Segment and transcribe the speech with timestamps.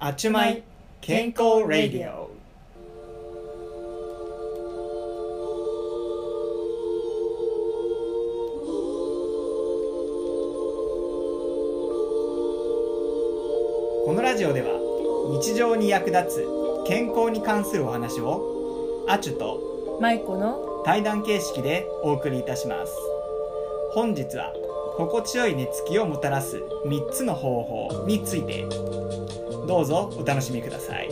[0.00, 0.62] あちゅまい
[1.00, 2.30] 健康ラディオ。
[14.06, 14.68] このラジオでは
[15.32, 16.46] 日常に役立つ
[16.86, 22.92] 健康に関するお話をあちゅとマイコの対談形式でお送りいたします。
[23.90, 24.52] 本日は
[24.96, 28.64] 心地よい寝つきをもたらす3つの方法について
[29.68, 31.08] どうぞお楽しみください。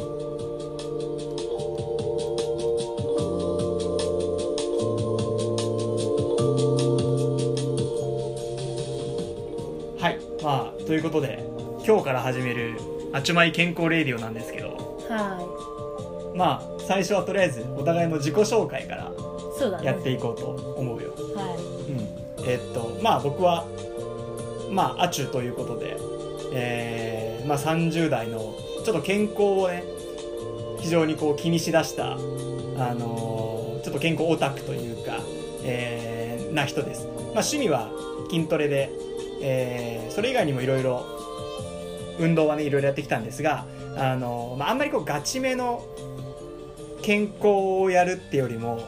[9.98, 11.44] はいまあということで
[11.86, 12.78] 今日から始める
[13.12, 14.68] あちゅまい健康レディオなんですけど。
[15.08, 19.12] はまあ最初はとりあえずお互いの自己紹介から
[19.82, 20.46] やっていこうと
[20.78, 21.56] 思うよ、は
[21.88, 23.66] うん、えっとまあ僕は
[24.70, 25.96] まあアチュということで、
[26.52, 29.84] えーまあ、30代のちょっと健康をね
[30.80, 32.16] 非常にこう気にしだした、あ
[32.94, 35.20] のーちょっと健康オタクというか、
[35.62, 37.88] えーな人です、まあ、趣味は
[38.30, 38.90] 筋トレで、
[39.42, 41.04] えーそれ以外にもいろいろ
[42.18, 43.66] 運動はねいろいろやってきたんですが、
[43.96, 45.84] あのーまあ、あんまりこうガチめの
[47.02, 47.46] 健康
[47.82, 48.80] をやるってよりも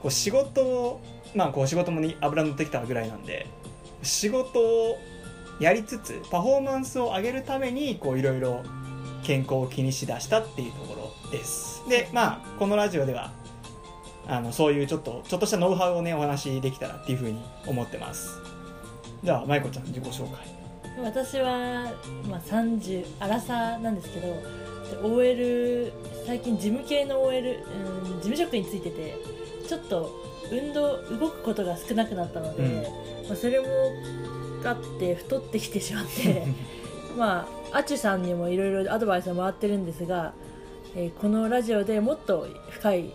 [0.00, 1.00] こう仕事を
[1.34, 3.46] まあこう仕事もに油乗ってきたぐらいなんで
[4.02, 4.98] 仕事を
[5.62, 8.62] やりつつパフォーマンスを上げるためにこういろいろ
[9.22, 11.88] 健康を気にしだしたっていうところです。
[11.88, 13.30] でまあこのラジオでは
[14.26, 18.40] あのそういうちょっとちょっとしたノウハウをねお話しできたらっていうふうに思ってます。
[19.22, 20.62] じゃあ舞子ちゃん自己紹介。
[21.00, 21.92] 私は、
[22.28, 25.92] まあ、30アラサーなんですけど OL
[26.26, 29.16] 最近事務系の OL、うん、事務職についてて
[29.66, 30.21] ちょっと
[30.52, 32.82] 運動動くことが少なくなったので、うん。
[33.28, 33.66] まあ、それも
[34.64, 36.46] あって太ってきてしまって
[37.16, 40.32] まあアチュさんにもいろいろアドバイスを回ってるんですが、
[40.94, 43.12] えーこのラジオでもっと深い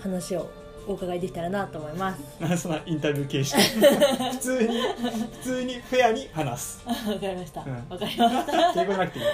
[0.00, 0.48] 話を
[0.86, 2.22] お伺いできたらなと思います。
[2.62, 3.60] そんなインタビュー形式。
[4.32, 6.86] 普通に普通にフェアに話す。
[6.86, 7.60] わかりました。
[7.60, 7.98] わ、うん。
[7.98, 8.72] かりました。
[8.74, 9.24] 敬語じゃなくていい。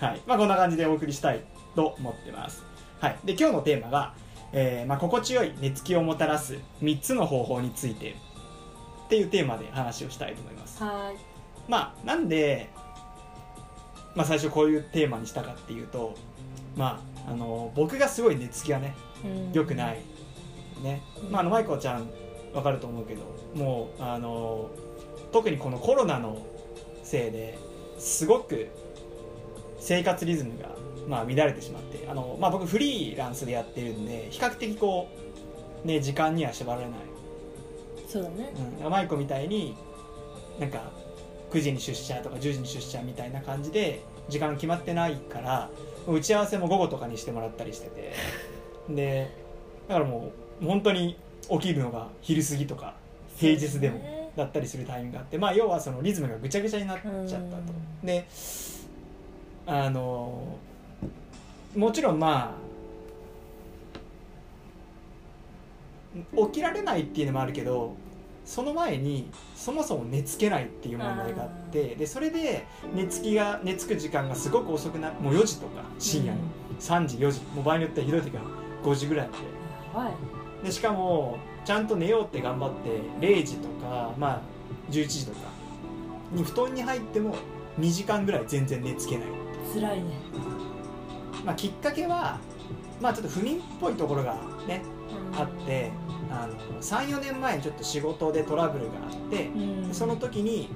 [0.00, 0.20] はい。
[0.26, 1.40] まあこんな感じでお送りしたい
[1.74, 2.62] と思ってます。
[3.00, 3.16] はい。
[3.24, 4.12] で今日のテーマが、
[4.56, 8.14] えーまあ、心地よい寝つきをもたらす3つの方法について
[9.06, 10.82] っていうテーマで話をしたいと思います。
[10.82, 11.16] はい。
[11.68, 12.70] まあなんで、
[14.14, 16.14] まあ、最初こういうテーマにしたかっていうと
[16.76, 18.94] まああの僕がすごい寝つきがね
[19.24, 19.52] うん。
[19.52, 20.00] 良くない
[20.82, 21.02] ね。
[21.20, 21.32] うん。
[21.32, 22.08] まああの舞子ちゃん
[22.54, 23.22] わかると思うけど
[23.56, 24.70] もうあの
[25.32, 26.38] 特にこのコロナの
[27.02, 27.58] せいで
[27.98, 28.68] すごく
[29.80, 30.70] 生活リズムが、
[31.08, 35.08] まあ、乱れてしまってあの、まあ、僕フリーランスでやってるんで比較的こ
[35.84, 36.98] う、ね、時間には縛られない、
[38.08, 38.52] そうだね。
[38.84, 39.76] うん、舞子みたいに
[40.58, 40.90] なんか
[41.50, 45.70] 9時に出社とか10時に出社みたいな感じで時間決まってないから
[46.06, 48.12] 打ち合わせも午後とかにしてもらったりしてて。
[48.88, 49.30] で
[49.88, 50.30] だからも
[50.62, 51.16] う本当に
[51.50, 52.94] 起きるのが昼過ぎとか
[53.36, 54.14] 平日でもね。
[54.36, 57.36] だったりするタイミングがあってまあ要はそのリズムがぐちゃぐちゃになっちゃったと。
[57.36, 58.06] うん。
[58.06, 58.26] で
[59.66, 60.58] あの
[61.76, 62.64] もちろんまあ
[66.46, 67.96] 起きられないっていうのもあるけど
[68.44, 76.40] その前にそもそも寝つけないっていう問題があってでそれで寝つきが寝つく時間がすごく遅くなもう4時とか深夜の
[76.78, 77.40] 3時4時。
[77.54, 78.42] もう場合によってはひどい時は
[78.84, 79.28] 5時ぐらい
[79.94, 80.10] ま
[80.62, 84.40] ででしかもちゃんと寝ようって頑張って0時とか、まあ、
[84.90, 85.38] 11時とか
[86.32, 87.36] に布団に入っても
[87.80, 89.26] 2時間ぐらい全然寝つけない、
[89.74, 90.04] 辛いね
[91.44, 92.38] まあ、きっかけは、
[93.00, 94.82] まあ、ちょっと不眠っぽいところがね
[95.36, 95.90] あって
[96.30, 99.94] あの34年前にちょっと仕事でトラブルがあってうん。
[99.94, 100.68] その時に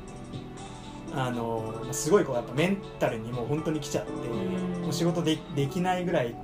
[1.14, 4.82] あのすごいこうやっぱメンタルにもう本当に来ちゃってうん。
[4.82, 6.34] もう仕事でできないぐらい、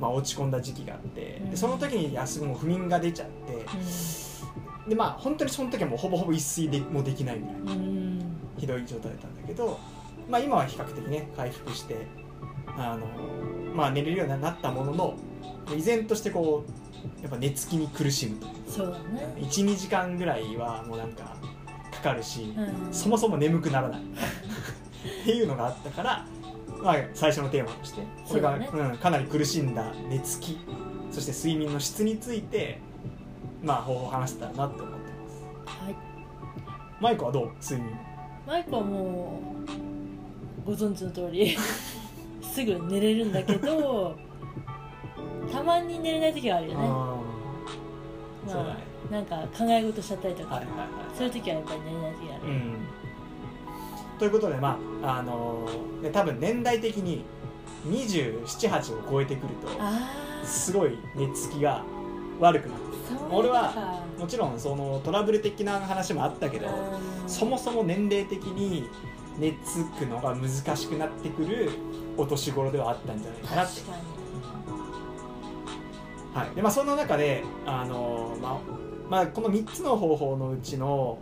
[0.00, 1.50] まあ、落ち込んだ時期があってうん。
[1.50, 3.64] でその時に休むもう不眠が出ちゃって
[4.88, 7.56] でまあ本当にその時はもうほぼほぼ一睡でもできないぐらい
[8.58, 9.78] ひどい状態だったんだけど、
[10.28, 12.06] まあ、今は比較的ね回復して
[12.76, 13.06] あの、
[13.74, 15.14] まあ、寝れるようになったものの
[15.76, 18.46] 依然としてこうやっぱ寝つきに苦しむと。
[18.68, 19.34] そうだね。
[19.38, 21.36] 12時間ぐらいはもうなんか
[21.92, 22.92] かかるし、うん。
[22.92, 24.00] そもそも眠くならない。
[24.00, 24.04] っ
[25.24, 26.26] ていうのがあったから、
[26.82, 28.90] まあ、最初のテーマとしてこれがそうだね。
[28.92, 30.58] うん、かなり苦しんだ寝つき
[31.10, 32.80] そして睡眠の質について、
[33.62, 34.98] まあ、方法を話せたらなって思って
[35.66, 35.84] ます。
[35.84, 35.96] はい。
[37.00, 37.50] マイクはどう？
[37.62, 37.96] 睡眠。
[38.46, 39.40] マイクはも
[40.64, 41.56] うご存知の通り
[42.58, 44.16] すぐ寝れるんだけど
[45.52, 46.80] たまに寝れない時があるよね。
[46.80, 48.50] あー。
[48.50, 48.88] そうだね。
[49.10, 52.74] なんか考え事しちゃったりとか、はいはいはいそういう時はやっぱり寝れない時がある、うん。
[54.18, 57.24] ということでまああのーで多分年代的に
[57.86, 60.10] 278を超えてくるとあ
[60.42, 61.84] あすごい寝つきが
[62.40, 62.86] 悪くなって
[63.30, 67.28] 俺はかもちろんそのトラブル的な話もあったけどうん。
[67.28, 68.88] そもそも年齢的に
[69.38, 71.70] 寝つくのが難しくなってくる
[72.16, 73.80] お年頃ではあったんじゃないかなって。
[76.34, 76.54] はい。
[76.54, 78.58] でまあ、そんな中で、あのまあ
[79.08, 81.18] まあ、この3つの方法のうちの、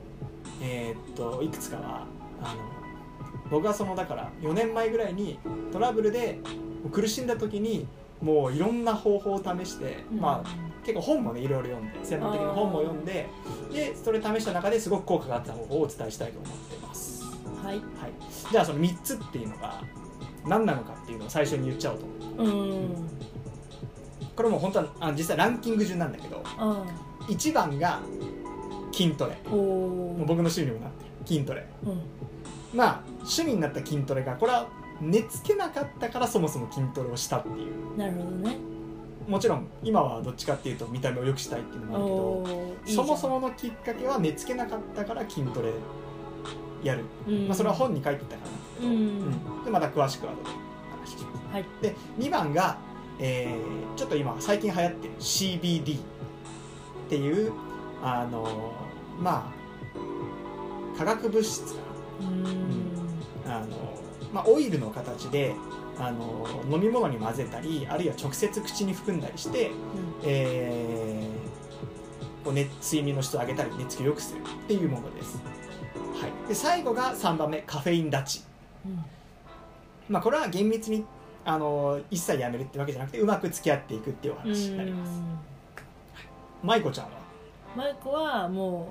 [0.60, 2.06] えーっといくつかは
[2.42, 2.76] あの
[3.50, 5.38] 僕はそのだから4年前ぐらいに
[5.72, 6.40] トラブルで
[6.92, 7.86] 苦しんだ時に
[8.20, 10.48] もういろんな方法を試して、まあ、
[10.82, 13.28] 結構本もねいろいろ読んで専門的な本も読んで
[13.72, 17.15] でそれ試した中ですごく効果があった方法をお伝えしたいと思ってます、
[17.66, 17.76] はい。
[17.76, 17.84] はい、
[18.50, 19.82] じゃあその3つっていうのが
[20.46, 22.06] 何なのかっていうのを最初に言っちゃおうと
[22.42, 22.56] 思う。
[22.56, 23.08] うん。
[24.34, 26.84] これも本当はあ実際ランキング順なんだけどあ
[27.22, 28.00] 1番が
[28.92, 29.36] 筋トレ。
[29.50, 31.66] もう僕の趣味にもなってる筋トレ。
[31.84, 32.00] うん。
[32.74, 34.68] まあ趣味になった筋トレがこれは
[35.00, 37.96] 寝つけなかったからそもそも筋トレをしたっていう。
[37.98, 38.56] なるほどね。
[39.28, 45.72] もちろん今はどっちかっていうと見た目を良くしたいっていうのもあるけどそもそものきっかけは寝つけなかったから筋トレ
[46.86, 47.46] やる、うん。
[47.48, 48.42] まあ、それは本に書いてたか
[48.80, 48.86] ら。
[48.86, 49.20] うなん。
[49.20, 49.32] だん。
[49.32, 50.48] けど、うんでまた詳しくは後で。
[51.02, 51.64] 話しますはい。
[51.82, 52.78] で2番が、
[53.18, 56.00] えーちょっと今最近流行ってる CBD っ
[57.08, 57.52] ていう
[58.02, 58.72] あの
[59.18, 59.50] ま
[60.94, 61.80] あ化学物質か
[62.20, 62.42] うん。
[63.46, 63.68] なあの、
[64.34, 65.54] まあ、オイルの形で
[65.98, 69.70] あの飲み物に混ぜたりあるいは直接口に含んだりして、
[70.24, 71.46] えー
[72.44, 75.55] こうね、睡眠の質を上げたり寝つきを良くするっていうものです、はい、
[76.48, 78.44] で最後が3番目カフェイン立ち。
[78.84, 79.04] うん。
[80.08, 81.04] まあ、これは厳密に
[81.44, 85.20] あの一切やめるってわけじゃなくてうまく付き合っていくっていうおうん話になります。
[86.62, 87.10] 舞子ちゃんは？
[87.76, 88.88] マイコはも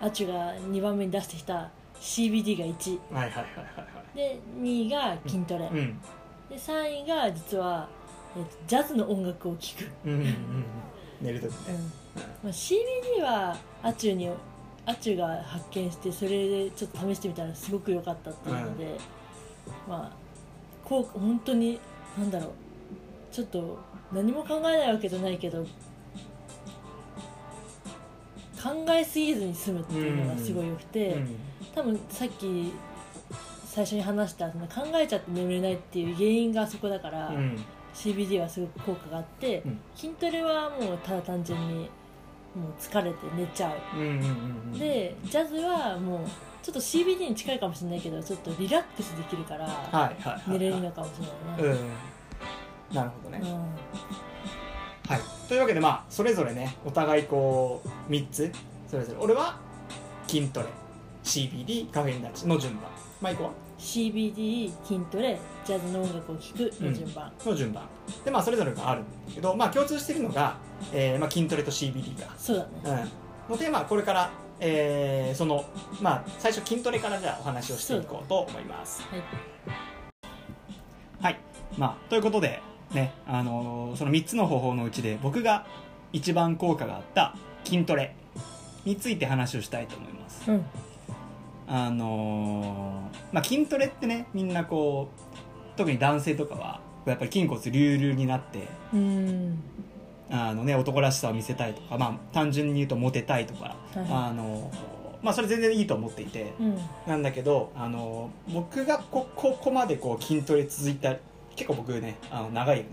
[0.00, 1.70] うアチュが2番目に出してきた
[2.00, 3.44] CBD が1はいはいはい
[3.76, 6.00] はいで2位が筋トレ、はいうん。
[6.48, 7.88] で3位が実は、
[8.36, 10.34] えっとジャズの音楽を聴く、うんうんうんうん。
[11.20, 11.74] 寝るときうん。
[11.74, 11.80] ね
[12.44, 14.30] まあ、CBD はアチュに
[14.88, 18.98] アチュが発見してそれでちょっと試してみたらすごく良かったっていうので、
[19.86, 20.12] まあ
[20.82, 21.78] こう本当に
[22.16, 22.50] なんだろう
[23.30, 23.78] ちょっと
[24.10, 25.62] 何も考えないわけじゃないけど
[28.62, 31.36] 考えすぎずに済むっていうのがすごい良くて、うん。
[31.74, 32.72] 多分さっき
[33.66, 37.58] 最初に話したその考えちゃって眠れないっていう原因がそこだから、うん。
[37.94, 39.78] CBD はすごく効果があって、うん。
[39.94, 41.90] 筋トレはもうただ単純に
[42.58, 44.78] もう疲れて寝ちゃう。
[44.78, 46.20] でジャズはもう
[46.62, 50.12] ちょっと CBD に近いかもしれないけどちょっとリラックスできるから
[50.46, 51.26] 寝れるのかもしれ
[51.64, 51.74] ない。
[51.74, 51.80] ね、
[52.90, 52.96] うん。
[52.96, 53.52] なるほどね、うん。
[53.54, 55.20] はい。
[55.48, 58.52] というわけでまあそれぞれねお互いこう3つ。
[58.88, 59.18] それぞれ。
[59.20, 59.56] 俺は
[60.26, 60.66] 筋トレ。
[61.24, 62.84] CBD カフェイン立ちの順番。
[63.20, 67.84] 舞子は CBD 筋トレジャズの音楽を聴くの順番、の順番。
[68.24, 70.56] でまあそれぞれがあるんだけどまあ共通しているのが、
[70.92, 73.10] えーまあ、筋トレと CBD がそうだね。
[73.48, 74.30] うん、ので、まあ、これから、
[74.60, 75.64] えーその、
[76.00, 79.02] まあ、最初筋トレからじゃあお話をしていこうと思います。
[79.02, 79.22] はい。
[81.22, 81.40] はい、
[81.76, 82.60] まあ、ということで、
[82.92, 85.66] ねあのーその3つの方法のうちで僕が
[86.12, 88.16] 一番効果があった筋トレ
[88.84, 90.50] について話をしたいと思います。
[90.50, 90.64] うん
[91.68, 95.10] あのーまあ、筋トレってねみんなこ
[95.74, 99.62] う特に男性とかはやっぱり筋骨隆々になってうん
[100.30, 104.70] あのね、男らしさを見せたいとか、まあ、単純に言うとモテたいとか、はいあの
[105.22, 106.78] まあ、それ全然いいと思っていて、うん。
[107.06, 111.16] なんだけどあの僕がこここまでこう筋トレ続いた
[111.56, 112.90] 結構僕ねあの長いよね。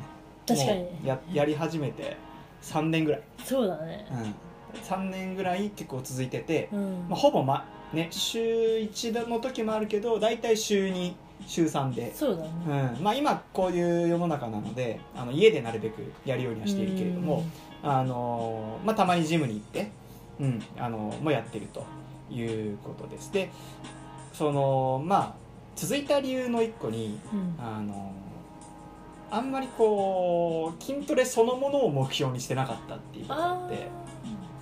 [0.47, 0.87] 確かに。
[1.03, 2.15] ややり始めて
[2.61, 4.07] 3年ぐらい、そうだね。
[4.73, 7.05] うん、3年ぐらい結構続いてて、うん。
[7.09, 11.13] まあ、ほぼ、まね、週1の時もあるけど大体週2
[11.47, 12.13] 週3で。
[12.13, 12.95] そうだね。
[12.97, 13.03] うん。
[13.03, 17.43] まあ、今こういう世の中なのであの家でなるべくやるようにはしているけれども、
[17.83, 19.91] あのまあ、たまにジムに行って、
[20.39, 21.85] うん、あのもやってると
[22.31, 23.31] いうことです。
[23.31, 23.49] で
[24.33, 25.33] そのまあ
[25.75, 27.55] 続いた理由の一個にうん。
[27.59, 28.11] あの
[29.31, 33.87] あんまりこう筋トレそのものを目標にしてなかったっていうのがあって、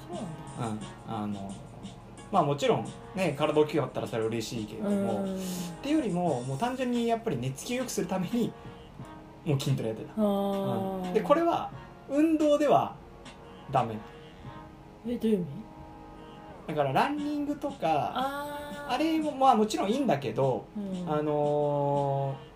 [0.08, 0.18] そ
[0.62, 0.88] うなんだ。
[1.10, 1.54] うん、あの
[2.34, 5.36] まあもちろんね体大きかったらそれは嬉しいけれども、うん。
[5.36, 5.40] っ
[5.84, 8.52] ていうよりももう単純にやっぱり寝つきを良くするために
[9.46, 11.14] もう筋トレやってた、あうーん。
[11.14, 11.70] でこれは
[12.10, 12.96] 運動では
[13.72, 13.96] ダメ。
[15.08, 15.46] えどういう意味？
[16.70, 21.14] だからランニングとかあれもまあもちろんいいんだけど、うん。
[21.14, 22.54] あのー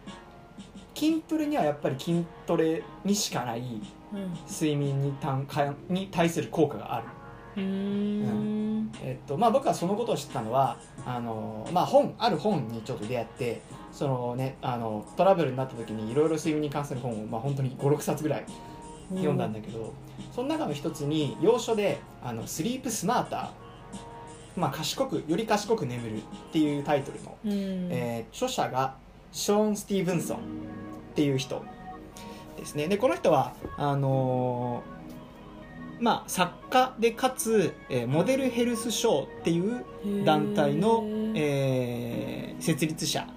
[0.98, 3.62] 筋トレにはやっぱり筋トレにしかない
[4.12, 4.34] うん。
[4.50, 7.07] 睡眠にたんかに対する効果がある、
[7.58, 7.64] うー。
[7.64, 8.92] ん。
[9.04, 13.62] えっとまあ、僕はそのことを知ったのはあのーまあ、本ある本にちょっと出会って
[13.92, 18.46] そのねあのトラブルになった時にいろいろ睡眠に関する本を、まあ、本当に56冊ぐらい
[19.10, 19.94] 読んだんだけど、
[20.36, 23.50] その中の一つに要所で「あのスリープスマーター」
[24.60, 26.22] まあ、賢くより賢く眠るっ
[26.52, 27.52] ていうタイトルの、うん。
[27.92, 28.96] えー著者が
[29.32, 30.40] ショーン・スティーブンソンっ
[31.16, 31.64] ていう人
[32.58, 32.88] ですね。
[32.88, 34.97] でこの人はあのー
[36.00, 39.84] まあ作家でかつ、えーモデルヘルスショーっていう
[40.25, 41.04] 団体の、
[41.36, 43.27] えー設立者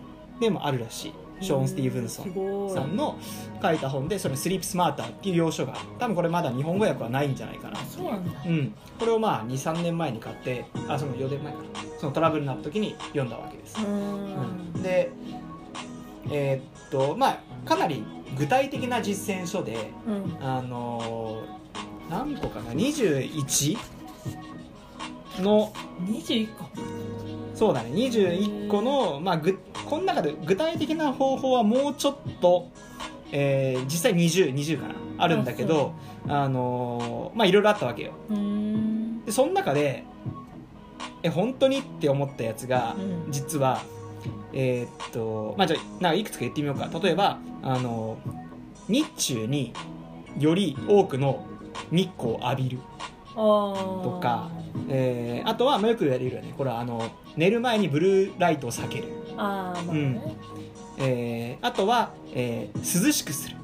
[0.41, 1.13] でもあるらしい。
[1.43, 3.17] ショーン・スティーブンソンンさんの
[3.63, 8.33] 書いた本でそれ「スリープスマーター」っていう要所が多分これまだ日本語訳はないんじゃないかなそうなんだ。
[8.45, 11.65] うん、これをまあ23年前に買ってあその4年前かな。
[11.99, 14.81] そのトラブルになった時に読んだわけです、ううん。
[14.81, 14.83] ん。
[14.83, 15.11] で
[16.31, 18.05] えーっとまあかなり
[18.37, 20.47] 具体的な実践書でうん。
[20.47, 21.61] あのー
[22.11, 23.79] 何個かな？21
[25.41, 25.73] の
[26.07, 26.65] 21個。
[27.55, 27.91] そうだね。
[27.91, 32.69] 21個の、まあ、ぐこの中で具体的な方法はもうちょっと、
[33.33, 34.95] えー実際 20, 20かな？
[35.19, 35.93] あるんだけど
[36.27, 38.13] あのーまあいろいろあったわけよ。
[38.29, 39.25] うん。
[39.25, 40.05] でその中で
[41.23, 43.33] え本当にって思ったやつがうん。
[43.33, 43.83] 実は
[44.53, 46.89] えーっとまあじゃあなんかいくつか言ってみようか。
[47.01, 48.19] 例えばあの
[48.89, 49.73] 日中に
[50.39, 51.47] より多くの
[51.91, 52.79] 日光を浴びる。
[53.35, 54.51] とか
[54.89, 56.53] えーあとはまあよく言われるよね。
[56.57, 59.05] これはあの寝る前にブルーライトを避ける、
[59.37, 60.37] あーまあね。
[60.99, 63.57] えーあとは、えー涼しくする。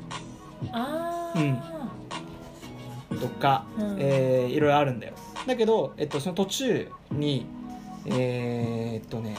[0.73, 3.97] ああとか、うん。
[3.99, 5.15] えーいろいろあるんだよ。
[5.47, 7.47] だけど、えっと、その途中に
[8.07, 9.37] えーっとね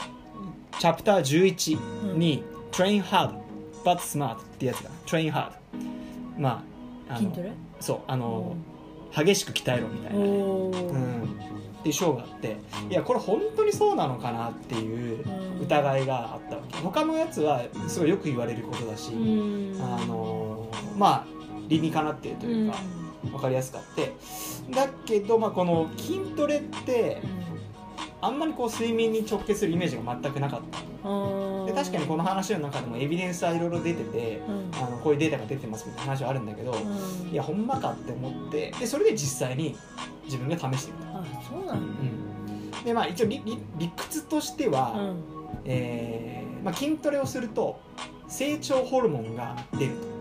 [0.78, 3.32] チャプター11に「Train hard
[3.84, 5.52] but smart」ってやつが「Train hard」
[6.38, 6.62] ま
[7.08, 7.52] ああの筋トレ？
[7.80, 8.56] そうあの、
[9.14, 11.22] 激しく鍛えろみたいなね、うん、
[11.80, 12.56] っていう章があって
[12.90, 15.62] いやこれ本当にそうなのかなっていううん。
[15.62, 16.78] 疑いがあったわけ。
[16.78, 19.82] 他のやつはすごいよく言われることだし、うん。
[19.82, 21.26] あのまあ
[21.68, 22.78] 理にかなっているというか、
[23.24, 24.14] 分かりやすかって。
[24.70, 27.20] だけど、まあ、この筋トレって
[28.20, 30.78] あんまりこう睡眠に直結するイメージが全くなかった
[31.78, 34.70] 確かにこの話の中でもエビデンスはいろいろ出ててうん。
[34.74, 37.30] あのこういうデータが出てますみたいな話はあるんだけど、うん。
[37.30, 39.76] いやほんまかって思ってでそれで実際に
[40.24, 42.02] 自分が試してみた、あそうなんだ。
[42.78, 45.22] うん、でまあ一応理理理屈としては、うん。
[45.64, 47.80] えーまあ、筋トレをすると
[48.28, 50.17] 成長ホルモンが出ると、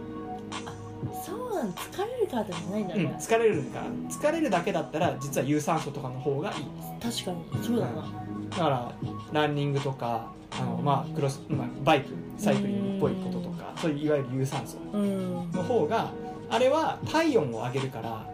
[1.58, 6.66] なんだ疲れるからじゃないんだうん、ね疲れるから疲れるだけだったら実は有酸素とかの方がいい。
[7.02, 7.64] 確かに。
[7.64, 8.14] そうだな。
[8.50, 8.94] だから
[9.34, 15.52] ランニングとかあの、まあ、クロス、まあ、バイクサイクリングっぽいこととかそういういわゆる有酸素うん。
[15.52, 16.12] の方が
[16.50, 18.26] あれは体温を上げるから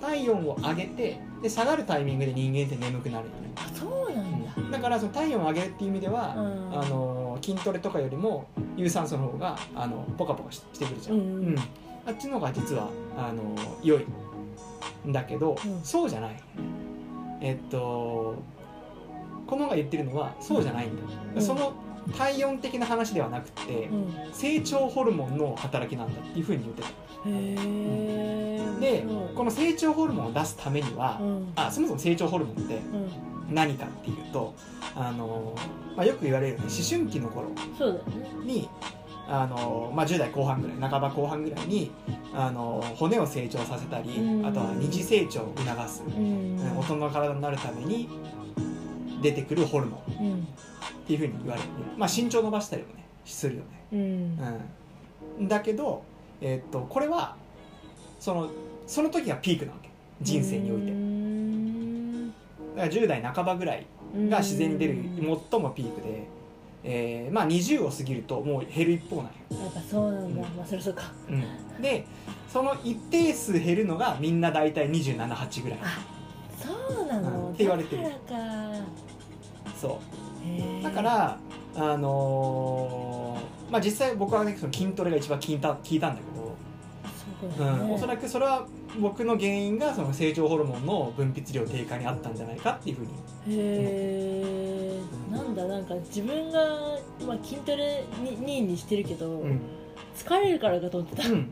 [0.00, 4.78] 体温を上げてで下がるタイミングで人間って眠くなるよね、あそうなんだ。
[4.78, 6.80] だからその体温を上げるっていう意味では、うん。
[6.80, 11.56] あの筋トレとかよりも有酸素の方があのポカポカししてくるじゃん、うん
[12.06, 14.06] あっちの方が実はあの良い
[15.06, 15.82] んだけど、うん。
[15.82, 16.42] そうじゃない。
[17.40, 18.36] えっと
[19.46, 21.02] この方が言ってるのはそうじゃないんだ、
[21.36, 21.42] うん。
[21.42, 21.74] その
[22.16, 23.94] 体温的な話ではなくて、う
[24.30, 24.32] ん。
[24.32, 26.88] 成長ホルモンの働きなんだっていうふうに言ってた。
[28.80, 29.04] で
[29.36, 31.52] この成長ホルモンを出すためには、うん。
[31.54, 33.54] あそもそも成長ホルモンってうん。
[33.54, 34.54] 何かっていうと
[34.94, 35.54] あの、
[35.94, 37.50] まあ、よく言われるよね思春期の頃
[38.44, 38.68] に
[39.28, 41.90] あの、まあ、10代後半ぐらい半ば後半ぐらいに
[42.34, 44.46] あの骨を成長させたりうん。
[44.46, 48.08] あとは二次成長を促す、大人の体になるために
[49.22, 50.32] 出てくるホルモンうん。
[50.34, 50.44] っ
[51.06, 54.38] ていうふうに言われる、まあ、身長伸ばしたりもねするよね、うん。
[55.40, 56.02] うん、だけど、
[56.40, 57.36] えーっとこれは
[58.18, 58.50] その
[58.86, 59.90] その時がピークなわけ。
[60.20, 60.92] 人生において。
[60.92, 62.28] うん。
[62.76, 63.86] だから10代半ばぐらい
[64.28, 64.96] が自然に出る
[65.50, 66.26] 最もピークで、
[66.84, 70.56] えーまあ、20を過ぎるともう減る一方なんよ、やっぱそうなんだ、うん。
[70.56, 71.12] まあそりゃそうか。
[71.28, 72.04] うん、で
[72.48, 75.78] その一定数減るのがみんな大体278ぐらい。
[75.82, 75.98] あ
[76.58, 77.52] そうなの、うん。
[77.52, 78.02] って言われてる。
[78.02, 78.84] だからか。
[79.80, 80.00] そ
[80.80, 80.82] う。
[80.82, 81.38] だから
[81.76, 86.54] あのーまあ実際僕はねその筋トレが一番聞いた聞いたんだけど、
[87.50, 88.66] そうだよね、うん、おそらくそれは
[89.00, 93.14] 僕の原因がその成長ホルモンの分泌量低下にあったんじゃないかっていうふうにへ
[93.48, 94.61] え
[95.62, 96.60] だなんか自分が、
[97.26, 99.60] まあ、筋トレに2位にしてるけど、うん、
[100.16, 101.50] 疲れるからかと思ってた、うん、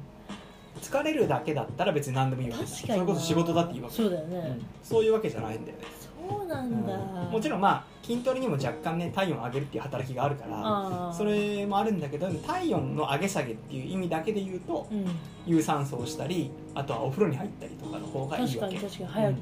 [0.81, 2.79] 疲れるだけだったら別に何でもいいわけじゃん。
[2.79, 3.05] 確かにな。
[3.05, 4.67] それこそ仕事だっていいわけそうだよね、うん。
[4.83, 5.85] そういうわけじゃないんだよね、
[6.29, 7.31] そうなんだ、うん。
[7.31, 11.17] もちろんまあ筋トレにも若干ね体温を上げるっていう働きがあるからあー。
[11.17, 15.07] それもあるんだけど体温の上げ下げっていう意味だけで言うとうん。
[15.47, 19.37] 有酸素をしたりあとはお風呂に入ったりとかの方がいい確かわけに確かに早く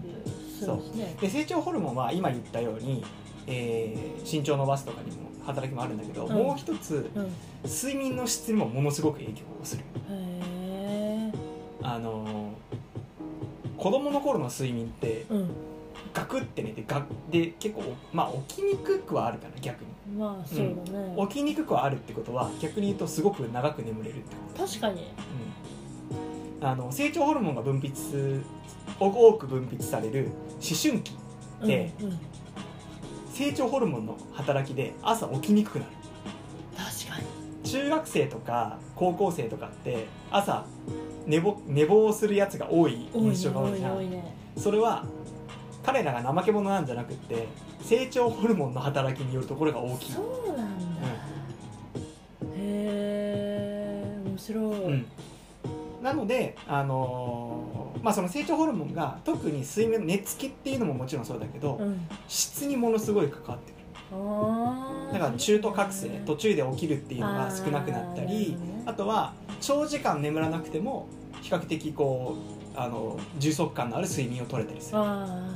[0.59, 3.05] するしね、で成長ホルモンは今言ったように、
[3.49, 6.35] えー身長を伸ばすとかにも働きもあるんだけど、うん。
[6.35, 7.11] もう一つ
[7.65, 9.85] 睡眠の質にもものすごく影響をする。
[10.11, 11.33] え
[11.83, 12.53] あのー
[13.79, 15.51] 子供の頃の睡眠ってうん。
[16.15, 19.91] ガクって寝てガで結構まあ起きにくくはあるかな逆に。
[20.19, 24.97] まあそうだね、起きにくくはあるってことは逆に言うとすごく長く眠れるってこ確かに。
[24.97, 25.03] と、
[26.63, 28.43] うん、あの成長ホルモンが分泌
[28.99, 31.13] 多く分泌される思春期
[31.63, 32.19] でうんうん、
[33.39, 35.93] 成長ホルモンの働きで朝起きにくくなる。
[36.77, 37.71] 確かに。
[37.71, 40.65] 中学生とか高校生とかって朝
[41.25, 44.35] 寝ぼ寝坊するやつが多い印象が多多いいじゃんね。
[44.57, 45.05] それは
[45.85, 47.47] 彼らが怠け者なんじゃなくって
[47.83, 50.13] 成長ホルモンの働きによるところが大きい。
[50.13, 51.07] そうなんだ、
[52.57, 55.07] へえ面白い、うん、
[56.03, 62.07] なので、あのーまあ、その成長ホルモンが特に睡眠の寝つきっていうのももちろんそうだけど、うん。
[62.29, 63.79] 質にものすごい関わってくる。
[65.13, 71.09] だから中途覚醒途中で起きるっていうのが少なくなったりあとは長時間眠らなくても
[71.43, 72.37] 比較的こ
[72.75, 74.99] うあの充足感のある睡眠を取れたりする。
[74.99, 75.47] あ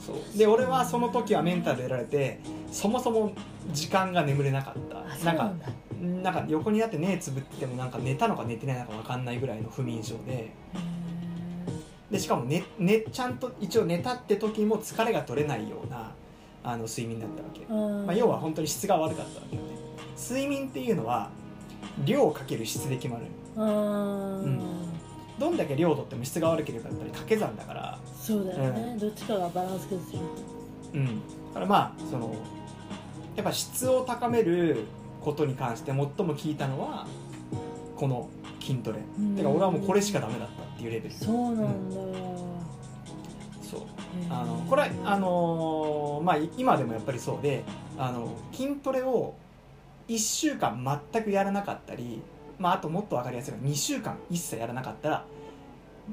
[0.00, 0.38] そう。
[0.38, 2.40] で俺はその時はメンタルやられて
[2.72, 3.32] そもそも
[3.72, 5.24] 時間が眠れなかった。
[5.24, 5.66] なんんだ
[6.00, 10.32] なんか横になって目つぶっててもなんか寝たのか寝てないのか分かんないぐらいの不眠症で。
[10.32, 10.52] へ
[12.10, 16.12] でしかも寝寝ちゃんと一応寝たって時も疲れが取れないような
[16.64, 17.66] あの睡眠だったわけ、
[18.06, 19.68] まあ、要は本当に質が悪かったわけよね。
[20.18, 21.30] 睡眠っていうのは
[22.04, 23.26] 量かける質で決まる。
[23.56, 23.66] う
[24.46, 24.60] ん。
[25.38, 27.98] どんだけ量とっても質が悪ければやっぱり掛け算だから。
[28.20, 30.18] そうだよね、うどっちかがバランス崩する
[30.94, 31.06] うん。
[31.06, 32.34] だからまあその
[33.36, 34.84] やっぱ質を高める
[35.28, 37.06] ことに関して最も聞いたのは
[37.96, 38.28] この
[38.60, 38.98] 筋トレ。
[39.18, 39.36] うん。
[39.36, 41.14] てか俺はもうこれしかダメだったっていうレベル。
[41.14, 41.96] そうなんだ、
[43.62, 43.80] そう。
[43.80, 44.40] へー。
[44.42, 47.62] あのこれはあのーまあい今でもやっぱりそうで
[47.98, 49.34] あの筋トレを
[50.08, 52.22] 1週間全くやらなかったり、
[52.58, 55.24] まあ、あともっと分かりやすいのは2週間一切やらなかったら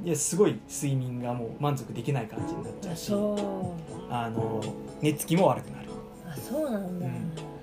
[0.03, 3.73] いやすごい睡眠がもう満足できない感じになっちゃあうしそ
[4.09, 4.13] う。
[4.13, 4.61] あの
[5.01, 5.89] 寝つきも悪くなる。
[6.29, 7.54] あそうなんだ、うん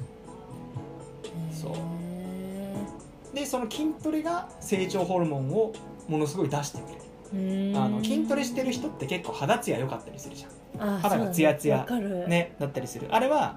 [1.62, 3.35] そう。
[3.35, 5.72] でその筋トレが成長ホルモンを
[6.09, 7.01] ものすごい出してくれる。
[7.33, 7.77] うーん。
[7.77, 10.96] あの筋トレしてる人って結構肌ツヤ良かったりするじゃん。
[10.96, 11.79] あ肌がツヤツヤ。
[11.79, 12.29] わかる。
[12.29, 13.09] ねだったりする。
[13.11, 13.57] あれは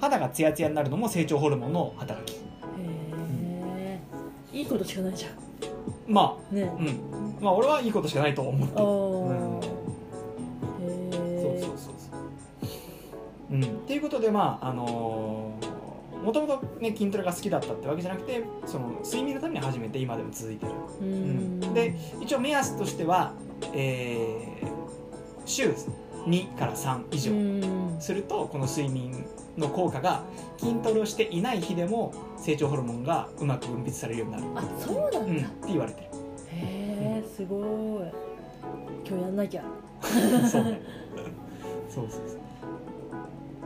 [0.00, 2.38] 肌がツヤツヤになるのも成長ホルモンの働きへ
[2.82, 4.00] え
[4.52, 5.32] いいことしかないじゃん。
[6.06, 6.64] まね。
[6.64, 7.38] あうん。
[7.40, 8.88] まあ俺はいいことしかないと思ってあるー。
[8.88, 9.60] うん。
[10.80, 12.16] へえそうそうそうそ
[13.50, 13.54] う。
[13.54, 13.62] うん。
[13.62, 15.49] っていうことでまああの
[16.22, 20.72] もともとね筋トレが好きだったってわけじゃなくてその睡眠のために始めて今でも続いてる。
[21.00, 21.60] ううん。
[21.60, 23.32] んで一応目安としては、
[23.74, 24.70] えー
[25.46, 25.74] 週
[26.26, 28.00] 2から3以上うん。
[28.00, 29.24] するとこの睡眠
[29.56, 30.22] の効果が
[30.58, 36.06] 筋トレをしていない日でも成長ホルモンがうまく分泌されるようになる、あそうなんだ、うん、って言われてる。
[36.52, 37.62] へえすごい。
[39.08, 39.64] 今日やんなきゃ。
[40.48, 40.80] そうね。
[41.88, 42.36] そうそうそ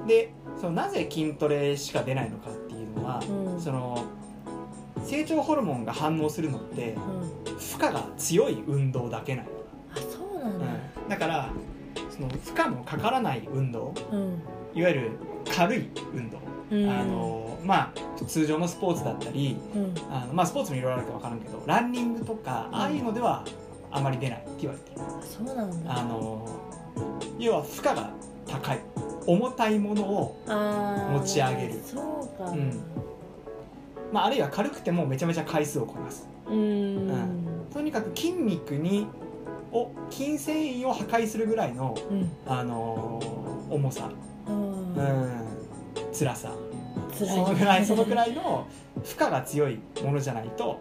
[0.05, 0.09] う。
[0.09, 0.33] で
[0.65, 3.21] そのなぜ筋トレしか出ないのかっていうのは、
[3.53, 3.61] うん。
[3.61, 4.03] その
[5.05, 6.95] 成長ホルモンが反応するのって
[7.47, 7.59] うん。
[7.59, 9.49] 負荷が強い運動だけなの、
[9.93, 10.67] あそうなんだ。
[11.03, 11.09] うん。
[11.11, 11.51] だから
[12.11, 14.43] その負荷のかからない運動うん。
[14.75, 15.11] いわゆる
[15.55, 16.39] 軽い運動、
[16.71, 16.89] うん。
[16.89, 19.95] あのまあ通常のスポーツだったりうん。
[20.11, 23.45] あの、まあ、スポーツもいろいろあるか分からんけどランニングとかああいうのでは
[23.91, 25.03] あまり出ないって言われてる。
[25.03, 25.99] あそうなんだ。
[25.99, 26.49] あの
[27.39, 28.09] 要は負荷が
[28.47, 28.81] 高い
[29.27, 31.81] 重たいものを、持ち上げる。
[31.85, 32.01] そ
[32.35, 32.51] うか。
[32.51, 32.81] うん。
[34.13, 36.29] まあ、あるいは軽くてもめちゃめちゃ回数をこなす。
[36.47, 36.55] うん。
[36.55, 37.67] うん。
[37.73, 39.07] とにかく筋肉に
[39.73, 42.31] を筋繊維を破壊するぐらいの、うん。
[42.47, 43.21] あの
[43.71, 44.11] 重さ、
[44.47, 44.95] うん。
[44.95, 45.31] うん、
[46.13, 46.53] 辛さ。
[47.19, 47.29] 辛い。
[47.29, 48.67] そのぐらいそのぐらいの
[49.03, 50.81] 負荷が強いものじゃないと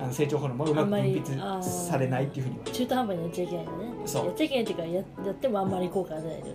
[0.00, 4.26] あの成長ホルモンがうまく分泌されないっていうふうに中途半端にやっちゃいけないよねそう。
[4.26, 4.92] やっちゃいけないっていうかや
[5.26, 6.52] やってもあんまり効果が出ないよね。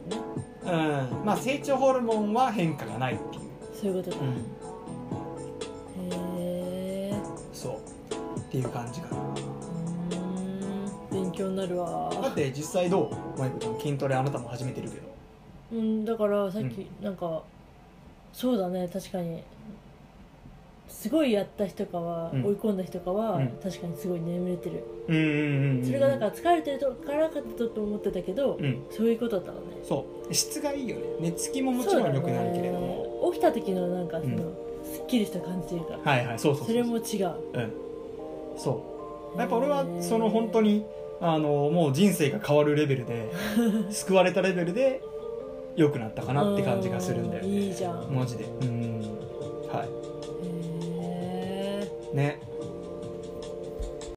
[0.64, 0.68] う
[1.22, 1.26] ん。
[1.26, 3.42] まあ、成長ホルモンは変化がないっていう、
[3.74, 4.34] そういうことか、うん、
[6.08, 7.14] へえ
[7.54, 8.40] そう。
[8.40, 9.22] っていう感じかな。
[11.12, 12.10] 勉強になるわ。
[12.22, 13.40] だって実際どう？
[13.40, 15.10] マイクちゃん筋トレあなたも始めてるけど。
[15.72, 17.44] うんだからさっきなんか、
[18.34, 19.44] そうだね確かに
[20.90, 22.46] すごいやった人かは、うん。
[22.46, 23.48] 追い込んだ人かは、うん。
[23.64, 28.84] 確かにすごい眠れてる、うんうんうんそれがなんか疲れてるとからかったと思ってたけど、うん。
[28.90, 29.78] そういうことだったのね。
[29.84, 30.34] そう。
[30.34, 31.02] 質がいいよね。
[31.20, 34.56] 寝つきももちろん良くなるけれども、ね起きた時のなんかその、うん。
[34.84, 36.40] すっきりした感じというかはいはい。
[36.40, 37.34] そうそうそれも違う。
[37.54, 37.72] うん。
[38.58, 39.40] そう。
[39.40, 40.86] やっぱ俺はその本当に
[41.22, 43.30] あのもう人生が変わるレベルで
[43.92, 45.02] 救われたレベルで
[45.76, 47.50] 良くなったかなって感じがするんだよね。
[47.50, 48.08] いいじゃん。
[48.14, 48.46] マジで。
[48.46, 49.02] うん。
[49.72, 50.09] はへい
[52.14, 52.49] ね。